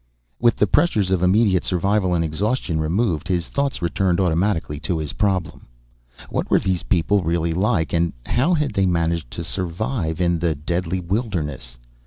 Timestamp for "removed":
2.79-3.27